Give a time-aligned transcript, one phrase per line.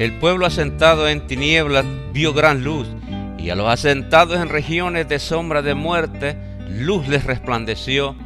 [0.00, 1.84] El pueblo asentado en tinieblas
[2.14, 2.88] vio gran luz,
[3.36, 6.38] y a los asentados en regiones de sombra de muerte,
[6.70, 8.16] luz les resplandeció.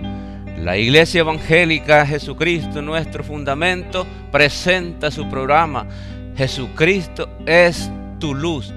[0.57, 5.89] La Iglesia Evangélica Jesucristo, nuestro fundamento, presenta su programa.
[6.37, 8.73] Jesucristo es tu luz.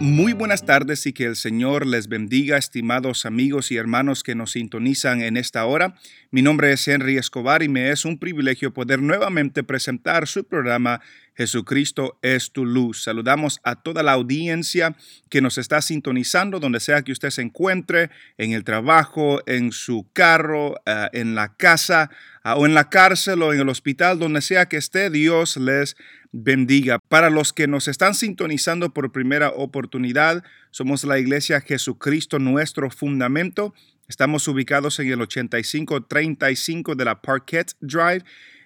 [0.00, 4.52] Muy buenas tardes y que el Señor les bendiga, estimados amigos y hermanos que nos
[4.52, 5.96] sintonizan en esta hora.
[6.30, 11.00] Mi nombre es Henry Escobar y me es un privilegio poder nuevamente presentar su programa
[11.38, 13.04] Jesucristo es tu luz.
[13.04, 14.96] Saludamos a toda la audiencia
[15.28, 20.08] que nos está sintonizando, donde sea que usted se encuentre, en el trabajo, en su
[20.12, 22.10] carro, eh, en la casa
[22.56, 25.96] o en la cárcel o en el hospital, donde sea que esté, Dios les
[26.32, 26.98] bendiga.
[27.08, 33.74] Para los que nos están sintonizando por primera oportunidad, somos la iglesia Jesucristo, nuestro fundamento.
[34.08, 38.24] Estamos ubicados en el 8535 de la Parquet Drive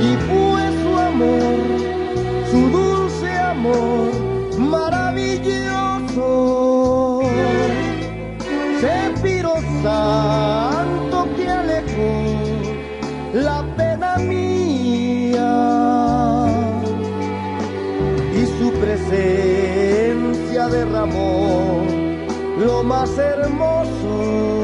[0.00, 1.60] y fue su amor,
[2.50, 4.10] su dulce amor
[4.58, 5.72] maravilloso.
[9.82, 10.11] Santo
[20.84, 21.84] derramó
[22.58, 24.62] lo más hermoso,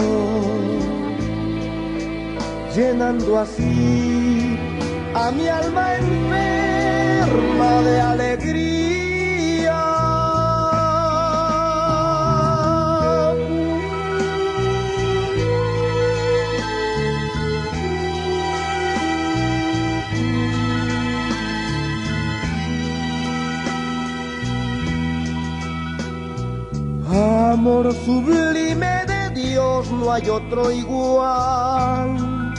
[2.75, 4.59] llenando así
[5.15, 8.88] a mi alma enferma de alegría.
[27.69, 32.55] Amor sublime de Dios no hay otro igual,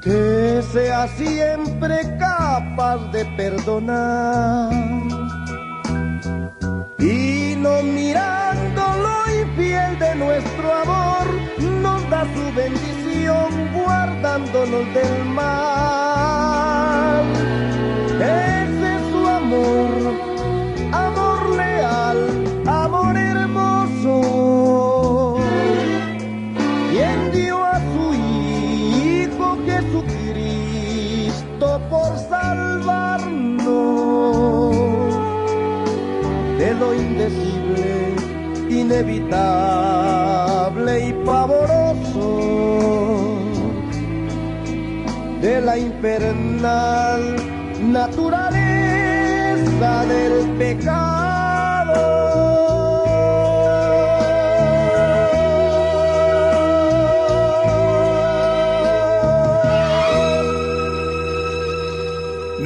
[0.00, 4.72] que sea siempre capaz de perdonar.
[6.98, 11.26] Y no mirando lo infiel de nuestro amor,
[11.82, 16.05] nos da su bendición guardándonos del mal.
[38.96, 42.38] Inevitable y pavoroso
[45.42, 47.36] de la infernal
[47.92, 48.45] naturaleza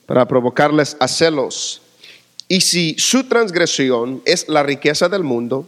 [0.06, 1.82] para provocarles a celos
[2.52, 5.66] y si su transgresión es la riqueza del mundo,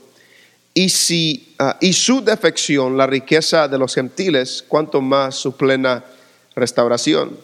[0.75, 6.05] y, si, ah, y su defección la riqueza de los gentiles, cuanto más su plena
[6.55, 7.39] restauración.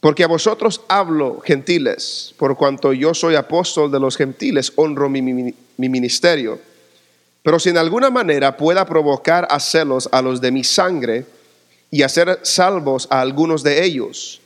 [0.00, 5.22] Porque a vosotros hablo, gentiles, por cuanto yo soy apóstol de los gentiles, honro mi,
[5.22, 6.58] mi, mi ministerio.
[7.42, 11.24] Pero si en alguna manera pueda provocar a celos a los de mi sangre
[11.90, 14.40] y hacer salvos a algunos de ellos,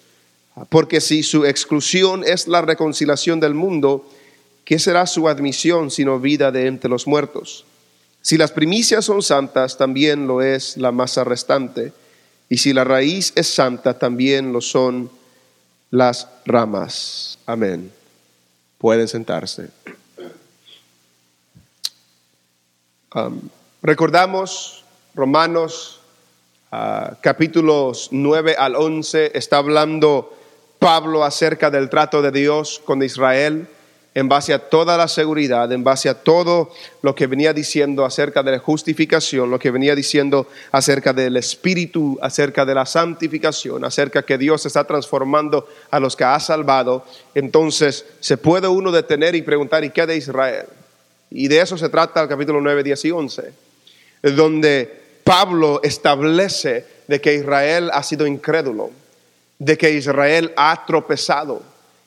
[0.69, 4.09] porque si su exclusión es la reconciliación del mundo,
[4.65, 7.65] ¿qué será su admisión sino vida de entre los muertos?
[8.21, 11.93] Si las primicias son santas, también lo es la masa restante.
[12.49, 15.11] Y si la raíz es santa, también lo son
[15.91, 17.39] las ramas.
[17.47, 17.93] Amén.
[18.79, 19.71] Pueden sentarse.
[23.83, 24.85] recordamos
[25.15, 26.02] Romanos
[26.73, 30.37] ah, capítulos 9 al 11, está hablando
[30.81, 33.69] Pablo acerca del trato de Dios con Israel
[34.15, 36.71] en base a toda la seguridad, en base a todo
[37.01, 42.19] lo que venía diciendo acerca de la justificación, lo que venía diciendo acerca del Espíritu,
[42.21, 48.05] acerca de la santificación, acerca que Dios está transformando a los que ha salvado, entonces
[48.21, 50.67] se puede uno detener y preguntar, ¿y qué de Israel?
[51.31, 53.53] Y de eso se trata el capítulo 9, 10 y 11,
[54.23, 58.91] donde Pablo establece de que Israel ha sido incrédulo,
[59.59, 61.63] de que Israel ha tropezado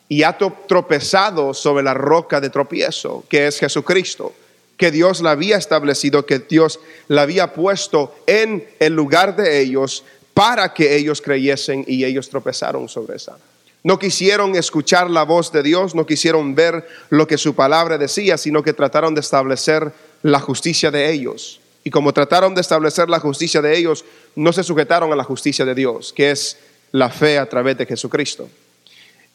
[0.08, 4.34] y ha tropezado sobre la roca de tropiezo, que es Jesucristo,
[4.78, 10.04] que Dios la había establecido, que Dios la había puesto en el lugar de ellos
[10.34, 13.38] para que ellos creyesen y ellos tropezaron sobre esa.
[13.84, 18.38] No quisieron escuchar la voz de Dios, no quisieron ver lo que su palabra decía,
[18.38, 19.92] sino que trataron de establecer
[20.24, 21.62] la justicia de ellos.
[21.86, 24.04] Y como trataron de establecer la justicia de ellos,
[24.36, 26.58] no se sujetaron a la justicia de Dios, que es
[26.92, 28.50] la fe a través de Jesucristo.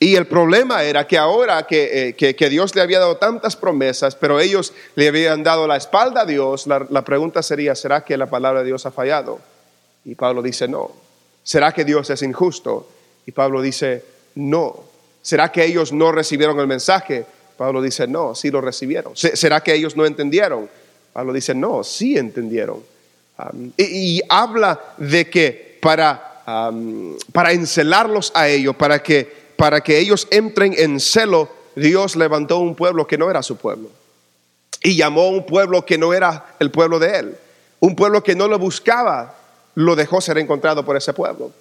[0.00, 4.40] Y el problema era que ahora eh, que, Dios le había dado tantas promesas, pero
[4.40, 8.26] ellos le habían dado la espalda a Dios, la, la pregunta sería, ¿será que la
[8.26, 9.38] palabra de Dios ha fallado?
[10.04, 10.90] Y Pablo dice, no.
[11.44, 12.88] ¿Será que Dios es injusto?
[13.26, 14.04] Y Pablo dice,
[14.34, 14.82] no.
[15.22, 17.26] ¿Será que ellos no recibieron el mensaje?
[17.56, 19.14] Pablo dice, no, sí lo recibieron.
[19.14, 20.68] ¿Será que ellos no entendieron?
[21.12, 22.82] Pablo dice, no, sí entendieron.
[23.76, 26.42] y, habla de que para,
[27.32, 32.74] para encelarlos a ellos, para que para que ellos entren en celo, Dios levantó un
[32.74, 33.90] pueblo que no era su pueblo.
[34.82, 37.36] Y llamó a un pueblo que no era el pueblo de él.
[37.78, 39.34] Un pueblo que no lo buscaba,
[39.74, 41.52] lo dejó ser encontrado por ese pueblo,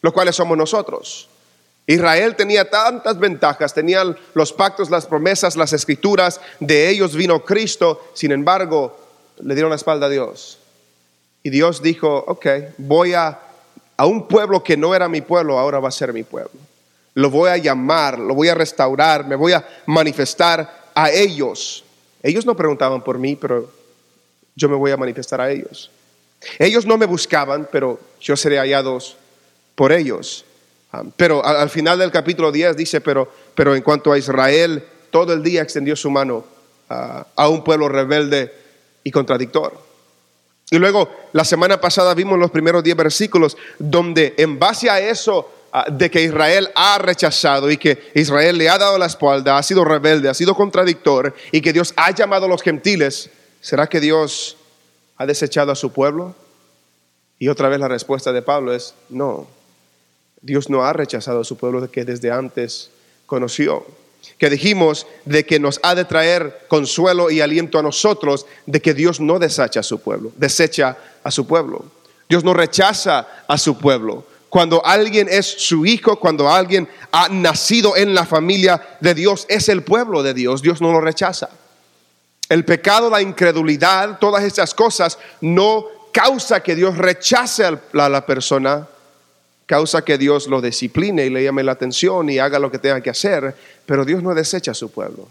[0.00, 1.28] los cuales somos nosotros.
[1.86, 8.10] Israel tenía tantas ventajas, tenían los pactos, las promesas, las escrituras, de ellos vino Cristo,
[8.14, 8.96] sin embargo,
[9.40, 10.58] le dieron la espalda a Dios.
[11.42, 12.46] Y Dios dijo, ok,
[12.78, 13.40] voy a,
[13.96, 16.52] a un pueblo que no era mi pueblo, ahora va a ser mi pueblo
[17.14, 21.84] lo voy a llamar, lo voy a restaurar, me voy a manifestar a ellos.
[22.22, 23.70] Ellos no preguntaban por mí, pero
[24.54, 25.90] yo me voy a manifestar a ellos.
[26.58, 29.16] Ellos no me buscaban, pero yo seré hallados
[29.74, 30.44] por ellos.
[30.92, 35.32] Ah, pero al, final del capítulo 10 dice, pero, pero en cuanto a Israel, todo
[35.32, 36.44] el día extendió su mano
[36.90, 38.52] ah, a un pueblo rebelde
[39.02, 39.72] y contradictor.
[40.70, 45.50] Y luego, la semana pasada vimos los primeros 10 versículos donde en base a eso
[45.74, 49.62] Ah, de que Israel ha rechazado y que Israel le ha dado la espalda, ha
[49.62, 53.30] sido rebelde, ha sido contradictor y que Dios ha llamado a los gentiles,
[53.62, 54.58] ¿será que Dios
[55.16, 56.34] ha desechado a su pueblo?
[57.38, 59.46] Y otra vez la respuesta de Pablo es no.
[60.42, 62.90] Dios no ha rechazado a su pueblo que desde antes
[63.26, 63.86] conoció.
[64.38, 68.94] Que dijimos de que nos ha de traer consuelo y aliento a nosotros de que
[68.94, 71.84] Dios no desecha a su pueblo, desecha a su pueblo.
[72.28, 77.96] Dios no rechaza a su pueblo cuando alguien es su hijo, cuando alguien ha nacido
[77.96, 81.48] en la familia de Dios, es el pueblo de Dios, Dios no lo rechaza.
[82.50, 88.86] El pecado, la incredulidad, todas estas cosas no causa que Dios rechace a la persona,
[89.72, 93.00] causa que Dios lo discipline y le llame la atención y haga lo que tenga
[93.00, 93.54] que hacer,
[93.86, 95.26] pero Dios no desecha a su pueblo.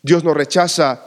[0.00, 1.02] Dios no rechaza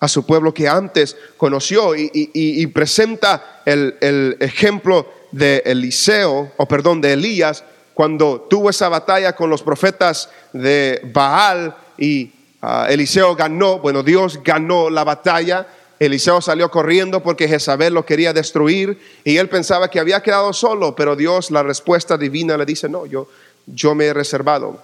[0.00, 7.12] a su pueblo que antes conoció y, presenta el, ejemplo de Eliseo, o perdón, de
[7.12, 12.32] Elías, cuando tuvo esa batalla con los profetas de Baal y
[12.62, 15.66] ah, Eliseo ganó, bueno, Dios ganó la batalla.
[15.98, 20.94] Eliseo salió corriendo porque Jezabel lo quería destruir y él pensaba que había quedado solo,
[20.94, 23.28] pero Dios, la respuesta divina le dice, no, yo,
[23.66, 24.78] yo me he reservado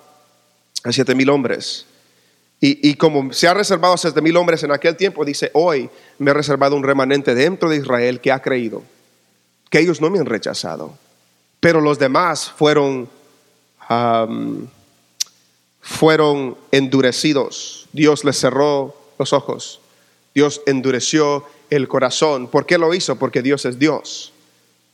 [0.85, 1.87] a siete mil hombres.
[2.61, 5.91] Y, y como se ha reservado a siete mil hombres en aquel tiempo, dice, hoy
[6.19, 8.83] me he reservado un remanente dentro de Israel que ha creído,
[9.69, 10.97] que ellos no me han rechazado,
[11.61, 13.09] pero los demás fueron,
[13.89, 14.67] am,
[15.83, 17.89] fueron endurecidos.
[17.93, 19.82] Dios les cerró los ojos.
[20.35, 22.49] Dios endureció el corazón.
[22.49, 23.17] ¿Por qué lo hizo?
[23.17, 24.33] Porque Dios es Dios.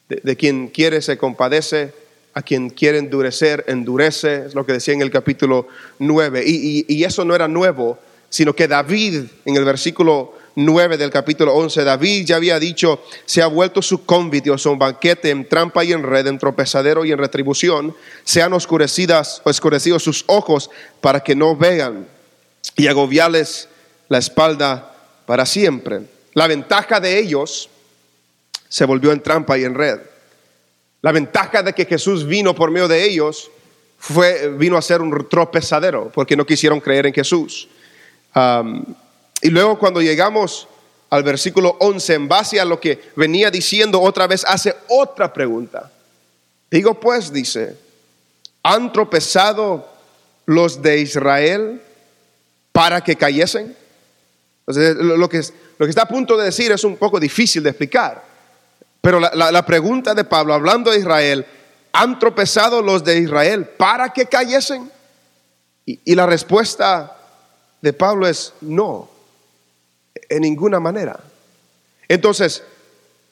[0.09, 1.93] De, quien quiere se compadece,
[2.35, 5.69] a quien quiere endurecer, endurece, es lo que decía en el capítulo
[5.99, 6.43] 9.
[6.47, 7.99] Y, y- y eso no era nuevo,
[8.31, 13.43] sino que David, en el versículo 9 del capítulo 11, David ya había dicho, se
[13.43, 17.13] ha vuelto su convite o su banquete en trampa y en red, en tropezadero y
[17.13, 22.09] en retribución, sean oscurecidas o oscurecidos sus ojos para que no vean
[22.77, 23.69] y agobiarles
[24.09, 24.88] la espalda
[25.29, 26.01] para siempre.
[26.33, 27.69] La ventaja de ellos
[28.67, 30.01] se volvió en trampa y en red.
[31.03, 33.51] La ventaja de que Jesús vino por medio de ellos
[33.99, 37.69] fue, vino a ser un tropezadero porque no quisieron creer en Jesús.
[39.43, 40.67] Y luego cuando llegamos
[41.11, 45.93] al versículo 11, en base a lo que venía diciendo otra vez, hace otra pregunta.
[46.71, 47.77] Digo pues, dice,
[48.63, 49.87] ¿han tropezado
[50.47, 51.83] los de Israel
[52.73, 53.77] para que cayesen?
[54.69, 55.41] Entonces, lo, que,
[55.79, 58.23] lo que está a punto de decir es un poco difícil de explicar.
[59.01, 61.47] Pero la, pregunta de Pablo, hablando de Israel,
[61.93, 64.91] ¿han tropezado los de Israel para que cayesen?
[65.87, 67.17] Y, la respuesta
[67.81, 69.09] de Pablo es no,
[70.29, 71.19] en ninguna manera.
[72.07, 72.63] Entonces,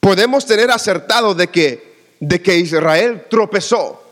[0.01, 4.03] podemos tener acertado de que, de que Israel tropezó.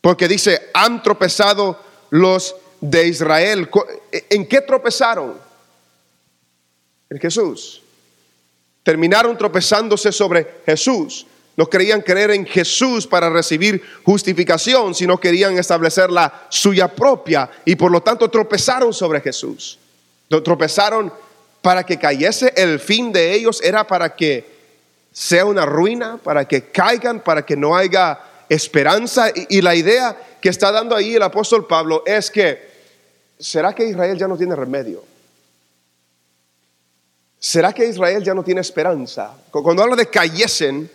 [0.00, 3.68] Porque dice, han tropezado los de Israel.
[4.30, 5.49] ¿En qué tropezaron?
[7.10, 7.82] En Jesús.
[8.82, 11.26] Terminaron tropezándose sobre Jesús.
[11.56, 17.74] No querían creer en Jesús para recibir justificación, sino querían establecer la suya propia y
[17.76, 19.78] por lo tanto tropezaron sobre Jesús.
[20.30, 21.12] Tro- Tropezaron
[21.60, 22.54] para que cayese.
[22.56, 24.48] El fin de ellos era para que
[25.12, 29.28] sea una ruina, para que caigan, para que no haya esperanza.
[29.34, 32.70] Y, y la idea que está dando ahí el apóstol Pablo es que,
[33.38, 35.09] ¿será que Israel ya no tiene remedio?
[37.40, 39.34] ¿Será que Israel ya no tiene esperanza?
[39.50, 40.90] Cu- Cuando habla de cayesen,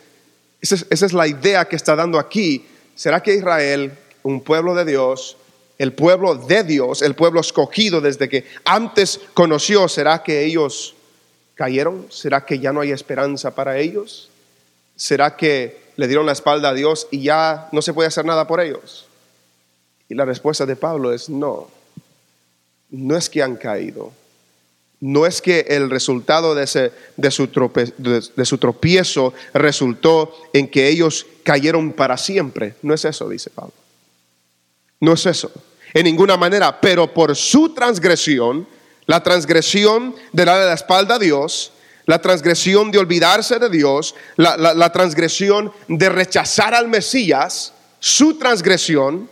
[0.62, 2.66] esa es, esa es la idea que está dando aquí.
[2.96, 3.92] ¿Será que Israel,
[4.24, 5.38] un pueblo de Dios,
[5.80, 10.96] el pueblo de Dios, el pueblo escogido desde que antes conoció, ¿será que ellos
[11.56, 12.06] cayeron?
[12.12, 14.30] ¿Será que ya no hay esperanza para ellos?
[14.96, 18.46] ¿Será que le dieron la espalda a Dios y ya no se puede hacer nada
[18.48, 19.08] por ellos?
[20.08, 21.70] Y la respuesta de Pablo es no.
[22.92, 24.14] No es que han caído.
[25.02, 30.88] No es que el resultado de, ese, de, su de- su tropiezo resultó en que
[30.88, 32.75] ellos cayeron para siempre.
[32.82, 33.74] No es eso, dice Pablo.
[35.02, 35.52] No es eso.
[35.94, 36.80] En ninguna manera.
[36.80, 38.68] Pero por su transgresión,
[39.06, 41.72] la transgresión de darle la espalda a Dios,
[42.06, 49.30] la transgresión de olvidarse de Dios, la- la transgresión de rechazar al Mesías, su transgresión,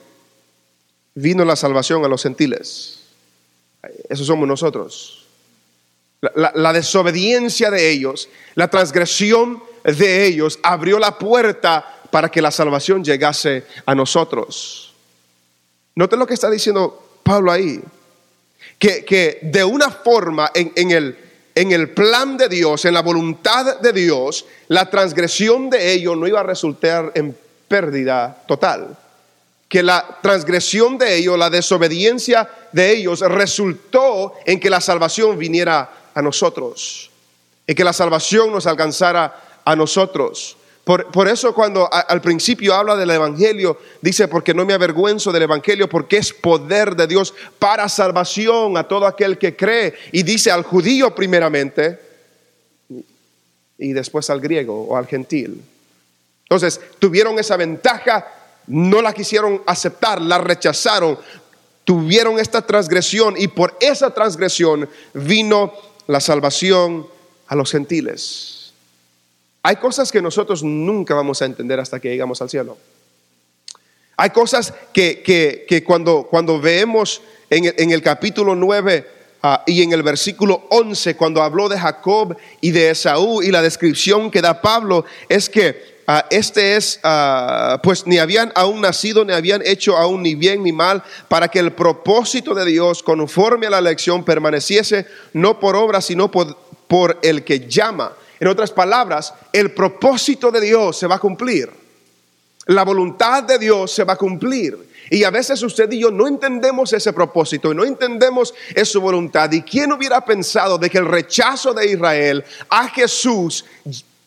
[1.15, 2.99] vino la salvación a los gentiles.
[4.09, 5.22] Eso somos nosotros.
[6.35, 13.03] La, desobediencia de ellos, la transgresión de ellos abrió la puerta para que la salvación
[13.03, 14.93] llegase a nosotros.
[15.95, 17.81] Noten lo que está diciendo Pablo ahí.
[18.79, 21.17] Que, que de una forma en, en el,
[21.55, 26.25] en el plan de Dios, en la voluntad de Dios, la transgresión de ellos no
[26.25, 27.37] iba a resultar en
[27.67, 28.97] pérdida total
[29.73, 35.89] que la transgresión de ellos, la desobediencia de ellos resultó en que la salvación viniera
[36.13, 37.09] a nosotros,
[37.65, 40.57] en que la salvación nos alcanzara a nosotros.
[40.83, 45.43] Por, por eso cuando al principio habla del Evangelio, dice, porque no me avergüenzo del
[45.43, 49.93] Evangelio, porque es poder de Dios para salvación a todo aquel que cree.
[50.11, 51.99] Y dice al judío primeramente
[53.77, 55.61] y después al griego o al gentil.
[56.43, 58.27] Entonces, tuvieron esa ventaja,
[58.67, 61.17] no la quisieron aceptar, la rechazaron,
[61.83, 65.73] tuvieron esta transgresión y por esa transgresión vino
[66.07, 67.07] la salvación
[67.47, 68.73] a los gentiles.
[69.61, 72.77] Hay cosas que nosotros nunca vamos a entender hasta que llegamos al cielo.
[74.17, 79.07] Hay cosas que, que- que cuando, cuando vemos en el, en el capítulo 9
[79.41, 83.61] ah, y en el versículo 11, cuando habló de Jacob y de Esaú y la
[83.61, 89.25] descripción que da Pablo, es que ah, este es, ah, pues ni habían aún nacido,
[89.25, 93.67] ni habían hecho aún ni bien ni mal, para que el propósito de Dios, conforme
[93.67, 96.57] a la elección, permaneciese no por obra, sino por,
[96.87, 98.13] por el que llama.
[98.39, 101.69] En otras palabras, el propósito de Dios se va a cumplir.
[102.67, 104.77] La voluntad de Dios se va a cumplir.
[105.09, 109.51] Y a veces usted y yo no entendemos ese propósito y no entendemos esa voluntad.
[109.51, 113.65] ¿Y quién hubiera pensado de que el rechazo de Israel a Jesús,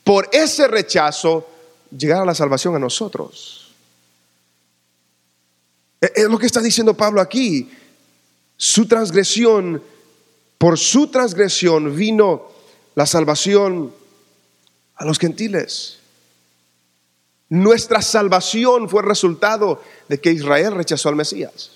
[0.04, 1.49] por ese rechazo,
[1.96, 3.74] llegara la salvación a nosotros?
[6.00, 7.70] E-, es lo que está diciendo Pablo aquí.
[8.56, 9.82] Su transgresión,
[10.58, 12.48] por su transgresión vino
[12.94, 13.92] la salvación
[14.96, 15.98] a los gentiles.
[17.48, 21.75] Nuestra salvación fue resultado de que Israel rechazó al Mesías.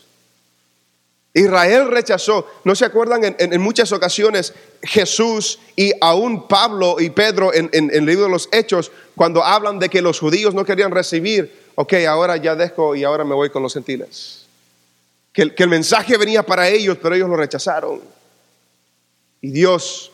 [1.33, 3.37] Israel rechazó, ¿no se acuerdan?
[3.39, 8.91] En, muchas ocasiones Jesús y aún Pablo y Pedro en, el libro de los Hechos,
[9.15, 13.25] cuando hablan de que los judíos no querían recibir, ok, ahora ya dejo y ahora
[13.25, 14.47] me voy con los gentiles.
[15.33, 18.01] Que, el mensaje venía para ellos, pero ellos lo rechazaron.
[19.41, 20.11] Y Dios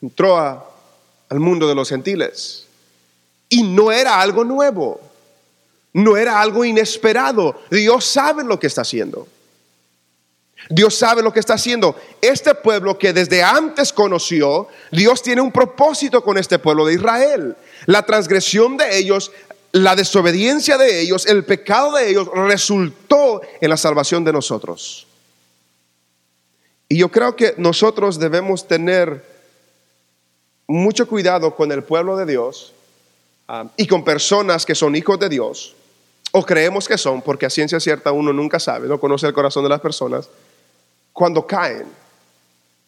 [0.00, 2.64] entró al mundo de los gentiles.
[3.50, 4.98] Y no era algo nuevo,
[5.92, 7.60] no era algo inesperado.
[7.70, 9.28] Dios sabe lo que está haciendo.
[10.68, 11.96] Dios sabe lo que está haciendo.
[12.20, 17.56] Este pueblo que desde antes conoció, Dios tiene un propósito con este pueblo de Israel.
[17.86, 19.32] La transgresión de ellos,
[19.72, 25.06] la desobediencia de ellos, el pecado de ellos resultó en la salvación de nosotros.
[26.88, 29.24] Y yo creo que nosotros debemos tener
[30.66, 32.74] mucho cuidado con el pueblo de Dios
[33.50, 35.74] Ah, y con personas que son hijos de Dios,
[36.32, 39.62] o creemos que son, porque a ciencia cierta uno nunca sabe, no conoce el corazón
[39.62, 40.28] de las personas,
[41.12, 41.86] cuando caen,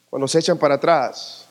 [0.08, 1.46] cuando se echan para atrás.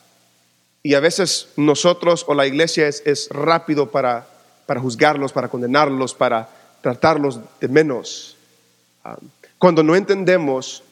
[0.82, 4.26] Y a veces nosotros o la iglesia es, rápido para,
[4.66, 6.48] para juzgarlos, para condenarlos, para
[6.80, 8.36] tratarlos de menos.
[9.04, 9.16] Ah,
[9.58, 10.82] cuando no entendemos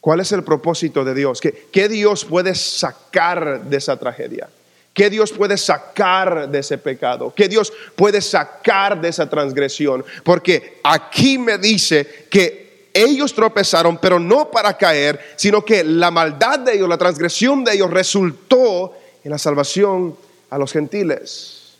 [0.00, 4.48] cuál es el propósito de Dios, qué Dios puede sacar de esa tragedia.
[4.92, 7.32] ¿Qué Dios puede sacar de ese pecado?
[7.34, 10.04] ¿Qué Dios puede sacar de esa transgresión?
[10.24, 12.59] Porque aquí me dice que
[12.94, 17.74] ellos tropezaron, pero no para caer, sino que la maldad de ellos, la transgresión de
[17.74, 20.16] ellos resultó en la salvación
[20.50, 21.74] a los gentiles.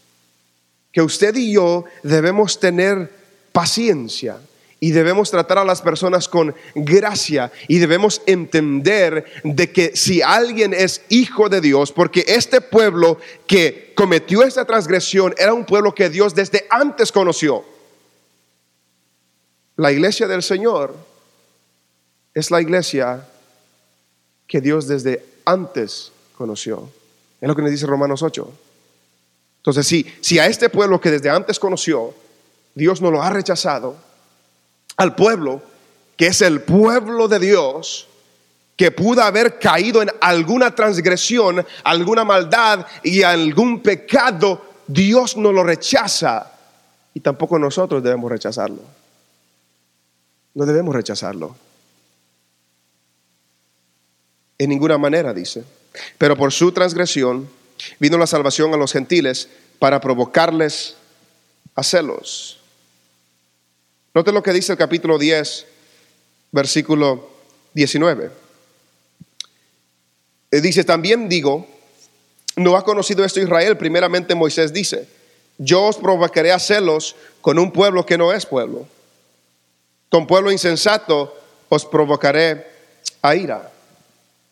[0.93, 3.11] Que usted y yo debemos tener
[3.53, 4.39] paciencia
[4.81, 10.73] y debemos tratar a las personas con gracia y debemos entender de que si alguien
[10.73, 16.09] es hijo de Dios, porque este pueblo que cometió esta transgresión era un pueblo que
[16.09, 17.65] Dios desde antes conoció.
[19.81, 20.95] La iglesia del Señor
[22.35, 23.27] es la iglesia
[24.47, 26.87] que Dios desde antes conoció.
[27.41, 28.53] Es lo que nos dice Romanos 8.
[29.57, 32.13] Entonces, si, si a este pueblo que desde antes conoció,
[32.75, 33.97] Dios no lo ha rechazado,
[34.99, 35.63] al pueblo,
[36.15, 38.07] que es el pueblo de Dios,
[38.77, 45.65] que pudo haber caído en alguna transgresión, alguna maldad y algún pecado, Dios no lo
[45.65, 46.53] rechaza
[47.15, 49.00] y tampoco nosotros debemos rechazarlo.
[50.55, 51.57] No debemos rechazarlo.
[54.59, 55.65] En ninguna manera, dice.
[56.19, 57.49] Pero por su transgresión
[57.99, 60.97] vino la salvación a los gentiles para provocarles
[61.75, 62.59] a celos.
[64.13, 65.67] Note lo que dice el capítulo 10,
[66.53, 67.31] versículo
[67.75, 68.31] 19.
[70.51, 71.67] Eh, dice, también digo,
[72.57, 75.09] no ha conocido esto Israel, primeramente Moisés dice,
[75.59, 78.87] yo os provocaré a celos con un pueblo que no es pueblo.
[80.11, 81.35] Con pueblo insensato
[81.69, 82.67] os provocaré
[83.23, 83.71] a ira.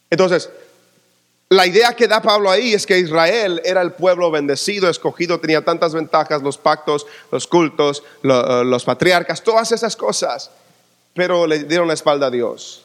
[0.08, 0.48] Entonces,
[1.50, 5.64] la idea que da Pablo ahí es que Israel era el pueblo bendecido, escogido, tenía
[5.64, 10.50] tantas ventajas, los pactos, los cultos, eh, los patriarcas, todas esas cosas,
[11.14, 12.84] pero le dieron la espalda a Dios.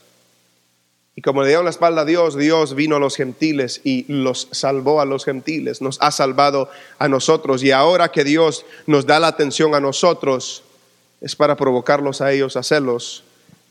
[1.15, 4.47] Y como le dieron la espalda a Dios, Dios vino a los gentiles y los
[4.51, 7.63] salvó a los gentiles, nos ha salvado a nosotros.
[7.63, 10.63] Y ahora que Dios nos da la atención a nosotros,
[11.23, 13.23] es para provocarlos a ellos a celos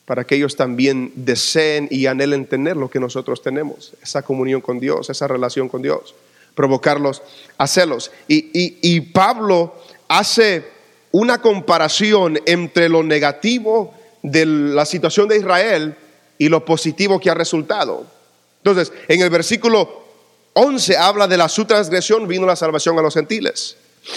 [0.04, 4.80] para que ellos también deseen y anhelen tener lo que nosotros tenemos, esa comunión con
[4.80, 6.14] Dios, esa relación con Dios,
[6.54, 7.22] provocarlos
[7.56, 8.10] a celos.
[8.26, 9.74] Y, Pablo
[10.08, 10.64] hace
[11.12, 15.96] una comparación entre lo negativo de la situación de Israel
[16.36, 18.04] y lo positivo que ha resultado.
[18.58, 20.02] Entonces, en el versículo
[20.54, 23.76] 11 habla de la su transgresión vino la salvación a los gentiles.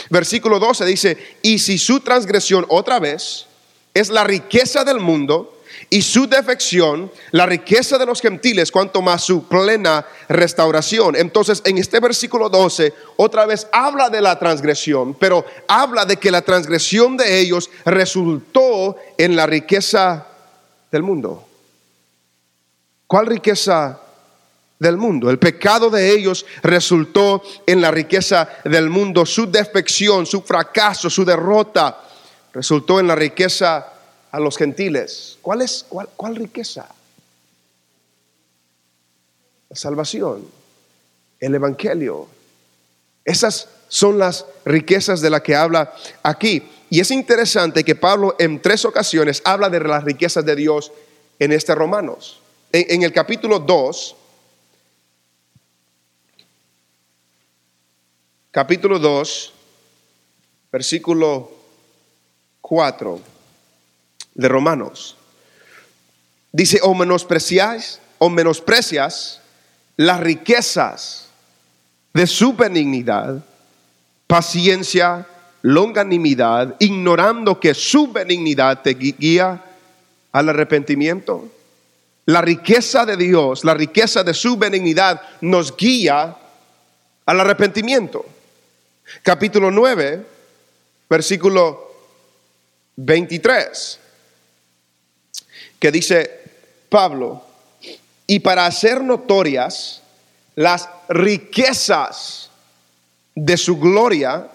[0.10, 3.46] Versículo 12 dice, y si su transgresión otra vez
[3.94, 5.56] es la riqueza del mundo,
[5.90, 11.16] y su defección, la riqueza de los gentiles, cuanto más su plena restauración.
[11.16, 16.32] Entonces, en este versículo 12, otra vez habla de la transgresión, pero habla de que
[16.32, 20.28] la transgresión de ellos resultó en la riqueza
[20.92, 21.46] del mundo.
[23.08, 24.00] ¿Cuál riqueza
[24.80, 25.30] del mundo?
[25.30, 31.24] El pecado de ellos resultó en la riqueza del mundo, su defección, su fracaso, su
[31.24, 32.02] derrota
[32.56, 33.86] resultó en la riqueza
[34.32, 35.38] a los gentiles.
[35.42, 36.88] ¿Cuál es cuál, cuál riqueza?
[39.70, 40.48] La salvación,
[41.40, 42.28] el evangelio.
[43.26, 46.64] Esas son las riquezas de las que habla aquí.
[46.90, 50.94] Y es interesante que Pablo en tres ocasiones habla de las riquezas de Dios
[51.40, 52.40] en este Romanos.
[52.72, 54.16] En, en el capítulo 2,
[58.56, 59.52] capítulo 2,
[60.72, 61.52] versículo
[62.62, 63.20] 4
[64.34, 65.18] de Romanos.
[66.54, 69.42] Dice, o menospreciáis o menosprecias
[69.98, 71.28] las riquezas
[72.14, 73.44] de su benignidad,
[74.26, 75.28] paciencia,
[75.62, 79.66] longanimidad, ignorando que su benignidad te guía
[80.32, 81.52] al arrepentimiento.
[82.26, 86.38] La riqueza de Dios, la riqueza de su benignidad nos guía
[87.26, 88.26] al arrepentimiento.
[89.24, 90.26] Capítulo 9,
[91.10, 91.94] versículo
[92.96, 94.00] 23
[95.80, 96.42] que dice
[96.90, 97.44] Pablo,
[98.26, 100.02] y para hacer notorias
[100.56, 102.50] las riquezas
[103.36, 104.48] de su gloria,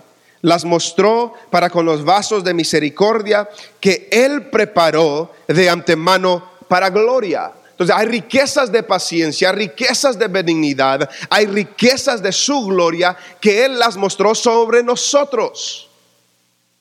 [0.43, 7.53] las mostró para con los vasos de misericordia que él preparó de antemano para gloria.
[7.81, 13.79] Entonces hay riquezas de paciencia, riquezas de benignidad, hay riquezas de su gloria que Él
[13.79, 15.89] las mostró sobre nosotros.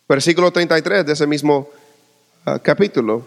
[0.10, 1.70] Versículo 33 de ese mismo
[2.46, 3.26] ah, capítulo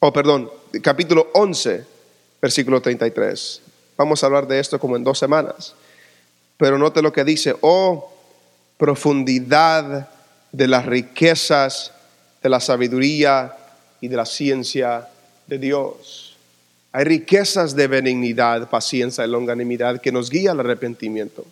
[0.00, 0.50] oh, perdón,
[0.82, 1.86] capítulo 11,
[2.42, 3.62] versículo 33.
[3.96, 5.74] Vamos a hablar de esto como en dos semanas.
[6.58, 8.12] Pero note lo que dice, oh
[8.76, 10.10] profundidad
[10.52, 11.90] de las riquezas,
[12.42, 13.56] de la sabiduría
[14.04, 15.08] y de la ciencia
[15.46, 16.36] de Dios.
[16.92, 21.46] Hay riquezas de benignidad, paciencia y longanimidad que nos guía al arrepentimiento.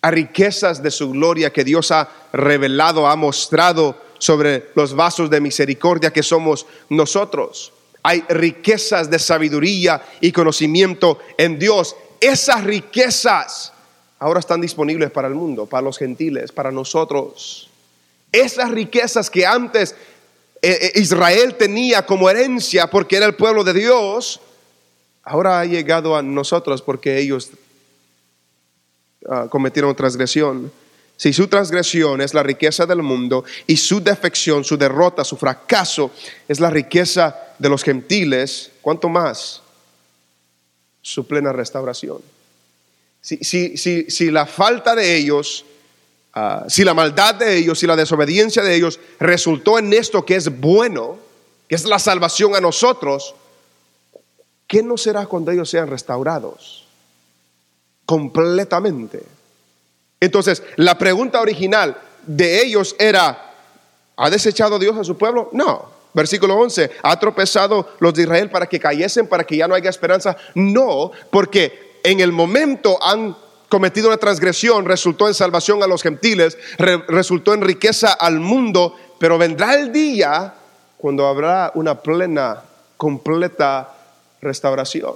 [0.00, 5.42] Hay riquezas de su gloria que Dios ha revelado, ha mostrado sobre los vasos de
[5.42, 7.70] misericordia que somos nosotros.
[8.02, 11.94] Hay riquezas de sabiduría y conocimiento en Dios.
[12.18, 13.74] Esas riquezas
[14.18, 17.68] ahora están disponibles para el mundo, para los gentiles, para nosotros.
[18.32, 19.94] Esas riquezas que antes
[20.62, 24.40] Israel tenía como herencia porque era el pueblo de Dios,
[25.24, 27.50] ahora ha llegado a nosotros porque ellos
[29.28, 30.70] ah, cometieron transgresión.
[31.16, 36.12] Si su transgresión es la riqueza del mundo y su defección, su derrota, su fracaso
[36.48, 39.62] es la riqueza de los gentiles, ¿cuánto más
[41.00, 42.18] su plena restauración?
[43.20, 45.64] Si, si la falta de ellos,
[46.34, 50.36] ah, si la maldad de ellos, si la desobediencia de ellos resultó en esto que
[50.36, 51.18] es bueno,
[51.68, 53.34] que es la salvación a nosotros,
[54.66, 56.86] ¿qué no será cuando ellos sean restaurados?
[58.06, 59.22] Completamente.
[60.20, 63.54] Entonces, la pregunta original de ellos era,
[64.16, 65.48] ¿ha desechado Dios a su pueblo?
[65.52, 65.90] No.
[66.14, 69.88] Versículo 11, ¿ha tropezado los de Israel para que cayesen, para que ya no haya
[69.88, 70.36] esperanza?
[70.54, 73.34] No, porque en el momento han
[73.72, 76.58] cometido una transgresión, resultó en salvación a los gentiles,
[77.08, 80.52] resultó en riqueza al mundo, pero vendrá el día
[80.98, 82.62] cuando habrá una plena,
[82.98, 83.90] completa
[84.42, 85.14] restauración.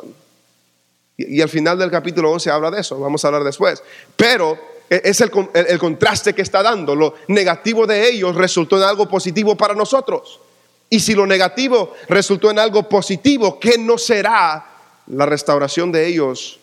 [1.19, 3.83] Y, al final del capítulo 11 habla de eso, vamos a hablar después.
[4.17, 5.31] Pero e-, es el,
[5.79, 6.95] contraste que está dando.
[6.95, 10.41] Lo negativo de ellos resultó en algo positivo para nosotros.
[10.89, 14.65] Y si lo negativo resultó en algo positivo, ¿qué no será
[15.09, 16.59] la restauración de ellos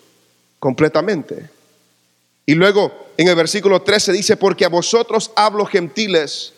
[0.58, 1.53] completamente?
[2.45, 6.53] Y luego en el versículo 13 dice, porque a vosotros hablo gentiles,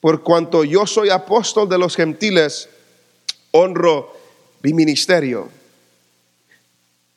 [0.00, 2.68] por cuanto yo soy apóstol de los gentiles,
[3.52, 4.14] honro
[4.62, 5.48] mi ministerio.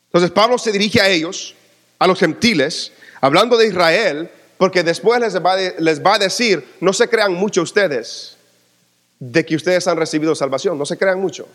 [0.05, 1.55] Entonces Pablo se dirige a ellos,
[1.99, 6.93] a los gentiles, hablando de Israel, porque después les va, les va a decir, no
[6.93, 8.37] se crean mucho ustedes
[9.19, 11.47] de que ustedes han recibido salvación, no se crean mucho.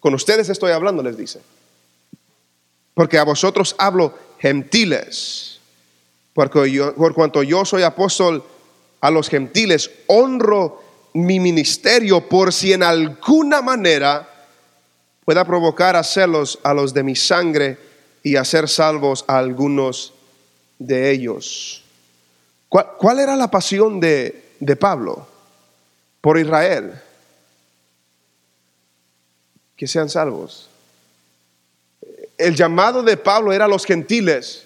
[0.00, 1.40] Con ustedes estoy hablando, les dice.
[2.94, 5.55] Porque a vosotros hablo gentiles,
[6.36, 8.44] porque por cuanto yo soy apóstol
[9.00, 10.80] a los gentiles, honro
[11.14, 14.28] mi ministerio por si en alguna manera
[15.24, 17.78] pueda provocar a celos a los de mi sangre
[18.22, 20.12] y hacer salvos a algunos
[20.78, 21.82] de ellos.
[22.68, 25.26] ¿Cuál, era la pasión de, de Pablo?
[26.26, 27.00] por Israel,
[29.76, 30.68] que sean salvos.
[32.36, 34.65] El llamado de Pablo era a los gentiles,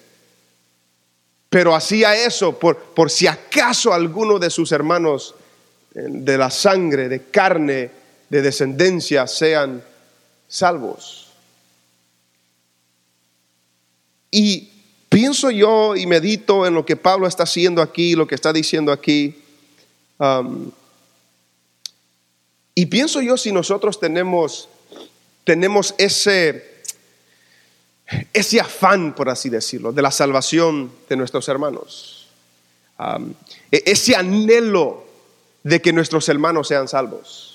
[1.50, 5.34] pero hacía eso por, por si acaso alguno de sus hermanos
[5.94, 7.90] eh, de la sangre, de carne,
[8.28, 9.82] de descendencia sean
[10.48, 11.26] salvos.
[14.30, 14.70] Y
[15.08, 18.92] pienso yo y medito en lo que Pablo está haciendo aquí, lo que está diciendo
[18.92, 19.42] aquí.
[20.18, 20.70] Um,
[22.76, 24.68] y pienso yo si nosotros tenemos,
[25.42, 26.69] tenemos ese,
[28.32, 32.28] ese afán, por así decirlo, de la salvación de nuestros hermanos.
[33.70, 35.04] E-, ese anhelo
[35.62, 37.50] de que nuestros hermanos sean salvos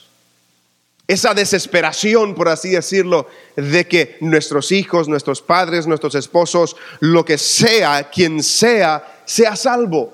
[1.07, 7.37] esa desesperación, por así decirlo, de que nuestros hijos, nuestros padres, nuestros esposos, lo que
[7.37, 10.13] sea, quien sea, sea salvo.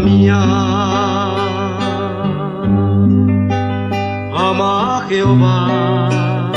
[0.00, 0.40] Mía.
[4.34, 6.50] Ama a Jehová,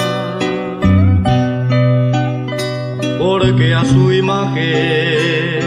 [3.20, 5.62] porque a su imagen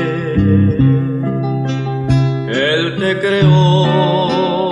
[2.49, 4.71] Él te creó.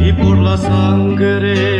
[0.00, 1.77] Y por la sangre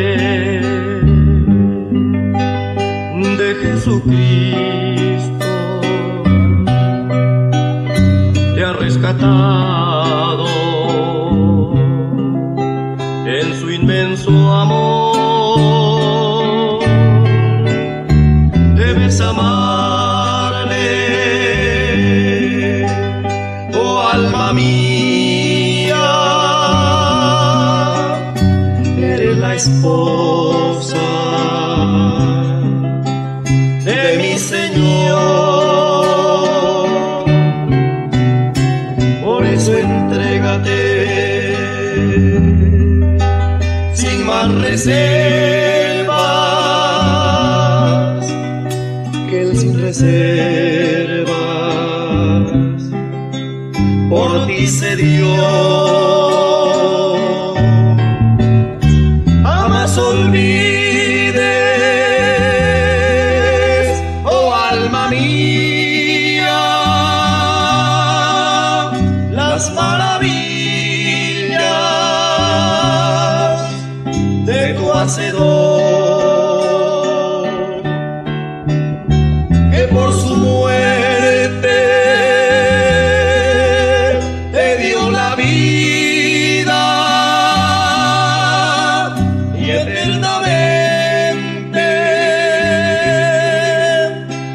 [44.69, 45.48] atardecer.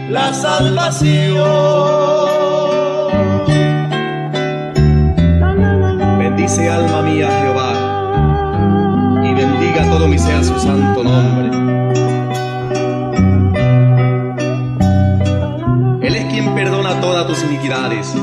[0.10, 1.38] La salvación.
[6.20, 7.94] Bendice alma mía Jehová
[9.34, 11.50] bendiga todo mi sea su santo nombre.
[16.08, 18.14] Él es quien perdona todas tus iniquidades,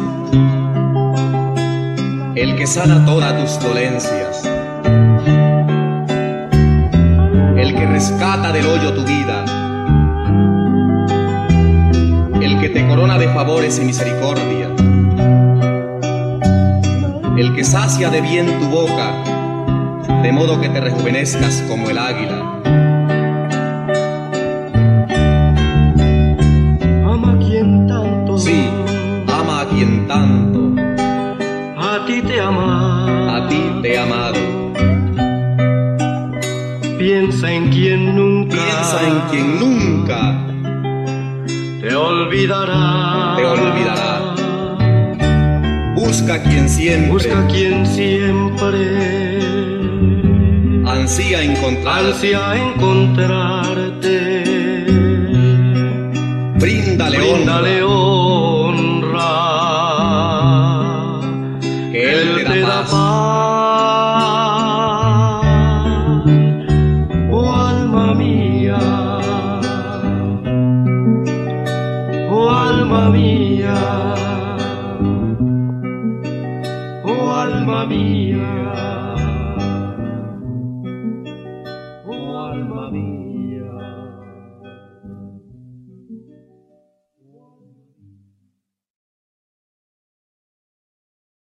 [2.34, 4.39] el que sana todas tus dolencias,
[8.00, 9.44] rescata del hoyo tu vida,
[12.40, 14.70] el que te corona de favores y misericordia,
[17.36, 19.12] el que sacia de bien tu boca
[20.22, 22.59] de modo que te rejuvenezcas como el águila.
[37.00, 40.36] Piensa en quien nunca, piensa en quien nunca
[41.80, 43.36] te olvidará.
[43.38, 44.34] te olvidará.
[45.94, 49.40] Busca quien siempre Busca quien siempre
[50.86, 52.04] ansía encontrar.
[52.04, 54.44] ansia encontrarte.
[56.58, 58.09] Bríndale Bríndale honra,